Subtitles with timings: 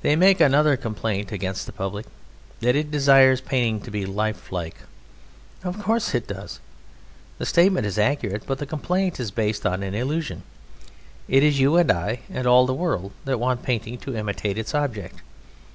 [0.00, 2.06] They make another complaint against the public,
[2.60, 4.76] that it desires painting to be lifelike.
[5.62, 6.58] Of course it does!
[7.36, 10.42] The statement is accurate, but the complaint is based on an illusion.
[11.28, 14.74] It is you and I and all the world that want painting to imitate its
[14.74, 15.16] object.